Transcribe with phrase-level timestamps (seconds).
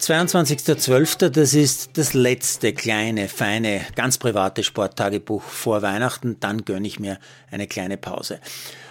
[0.00, 6.40] 22.12., das ist das letzte kleine, feine, ganz private Sporttagebuch vor Weihnachten.
[6.40, 7.18] Dann gönne ich mir
[7.50, 8.40] eine kleine Pause.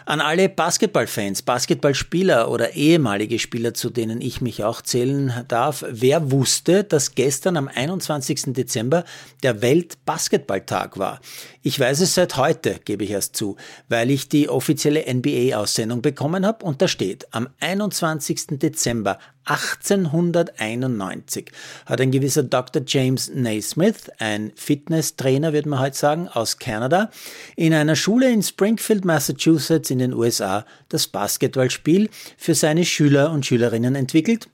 [0.09, 6.31] An alle Basketballfans, Basketballspieler oder ehemalige Spieler, zu denen ich mich auch zählen darf, wer
[6.31, 8.55] wusste, dass gestern am 21.
[8.55, 9.05] Dezember
[9.43, 11.21] der Weltbasketballtag war?
[11.61, 13.55] Ich weiß es seit heute, gebe ich erst zu,
[13.87, 18.57] weil ich die offizielle NBA-Aussendung bekommen habe und da steht, am 21.
[18.57, 19.19] Dezember
[19.49, 21.51] 1891
[21.85, 22.83] hat ein gewisser Dr.
[22.85, 27.09] James Naismith, ein Fitnesstrainer, würde man heute sagen, aus Kanada,
[27.55, 33.45] in einer Schule in Springfield, Massachusetts in den USA das Basketballspiel für seine Schüler und
[33.45, 34.49] Schülerinnen entwickelt,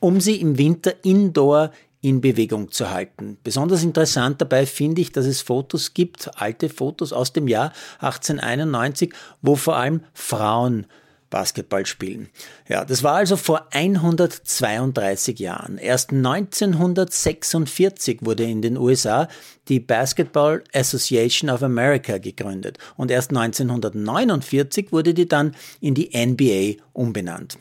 [0.00, 1.70] um sie im Winter indoor
[2.02, 3.38] in Bewegung zu halten.
[3.44, 9.12] Besonders interessant dabei finde ich, dass es Fotos gibt, alte Fotos aus dem Jahr 1891,
[9.40, 10.86] wo vor allem Frauen
[11.32, 12.28] Basketball spielen.
[12.68, 15.78] Ja, das war also vor 132 Jahren.
[15.78, 19.26] Erst 1946 wurde in den USA
[19.68, 26.80] die Basketball Association of America gegründet und erst 1949 wurde die dann in die NBA
[26.92, 27.58] umbenannt.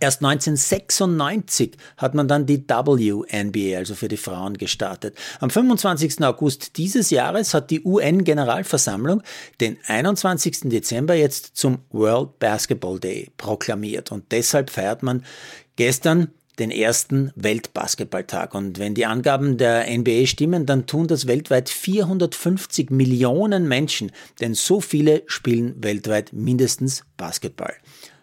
[0.00, 5.16] Erst 1996 hat man dann die WNBA, also für die Frauen, gestartet.
[5.40, 6.22] Am 25.
[6.24, 9.22] August dieses Jahres hat die UN-Generalversammlung
[9.60, 10.70] den 21.
[10.70, 14.12] Dezember jetzt zum World Basketball Day proklamiert.
[14.12, 15.24] Und deshalb feiert man
[15.76, 18.54] gestern den ersten Weltbasketballtag.
[18.54, 24.54] Und wenn die Angaben der NBA stimmen, dann tun das weltweit 450 Millionen Menschen, denn
[24.54, 27.74] so viele spielen weltweit mindestens Basketball.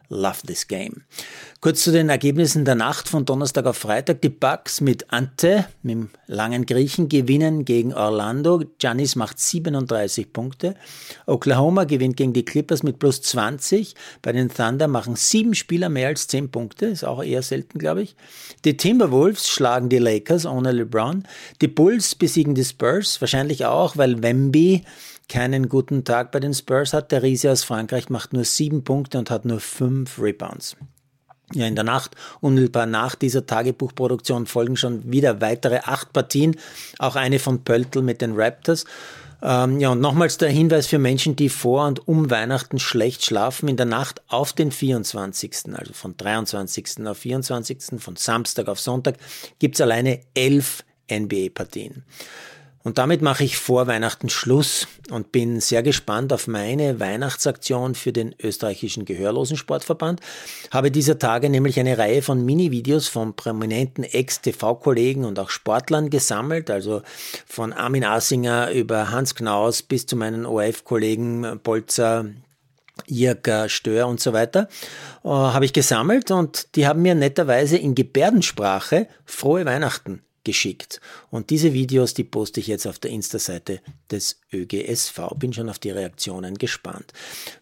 [0.09, 1.03] Love this game.
[1.61, 4.21] Kurz zu den Ergebnissen der Nacht von Donnerstag auf Freitag.
[4.21, 8.63] Die Bucks mit Ante, mit dem langen Griechen, gewinnen gegen Orlando.
[8.79, 10.75] Giannis macht 37 Punkte.
[11.27, 13.93] Oklahoma gewinnt gegen die Clippers mit plus 20.
[14.23, 16.87] Bei den Thunder machen sieben Spieler mehr als 10 Punkte.
[16.87, 18.15] Ist auch eher selten, glaube ich.
[18.65, 21.23] Die Timberwolves schlagen die Lakers ohne LeBron.
[21.61, 23.21] Die Bulls besiegen die Spurs.
[23.21, 24.83] Wahrscheinlich auch, weil Wemby
[25.29, 27.11] keinen guten Tag bei den Spurs hat.
[27.11, 30.75] Der Riese aus Frankreich macht nur sieben Punkte und hat nur fünf Rebounds.
[31.53, 36.55] Ja, in der Nacht, unmittelbar nach dieser Tagebuchproduktion, folgen schon wieder weitere acht Partien,
[36.99, 38.85] auch eine von Pöltl mit den Raptors.
[39.41, 43.69] Ähm, ja, und nochmals der Hinweis für Menschen, die vor und um Weihnachten schlecht schlafen,
[43.69, 47.07] in der Nacht auf den 24., also von 23.
[47.07, 49.15] auf 24., von Samstag auf Sonntag,
[49.59, 52.03] gibt's alleine elf NBA-Partien.
[52.83, 58.13] Und damit mache ich vor Weihnachten Schluss und bin sehr gespannt auf meine Weihnachtsaktion für
[58.13, 60.21] den österreichischen Gehörlosensportverband.
[60.71, 66.71] Habe dieser Tage nämlich eine Reihe von Mini-Videos von prominenten Ex-TV-Kollegen und auch Sportlern gesammelt,
[66.71, 67.01] also
[67.45, 72.25] von Armin Assinger über Hans Knaus bis zu meinen ORF-Kollegen Bolzer,
[73.07, 74.69] Jirka, Stör und so weiter,
[75.23, 80.99] äh, habe ich gesammelt und die haben mir netterweise in Gebärdensprache frohe Weihnachten geschickt.
[81.29, 85.35] Und diese Videos, die poste ich jetzt auf der Insta-Seite des ÖGSV.
[85.35, 87.13] Bin schon auf die Reaktionen gespannt.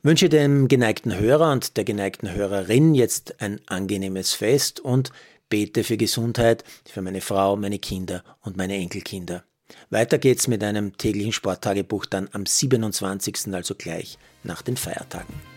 [0.03, 5.11] Wünsche dem geneigten Hörer und der geneigten Hörerin jetzt ein angenehmes Fest und
[5.49, 9.43] bete für Gesundheit, für meine Frau, meine Kinder und meine Enkelkinder.
[9.89, 15.56] Weiter geht's mit einem täglichen Sporttagebuch dann am 27., also gleich nach den Feiertagen.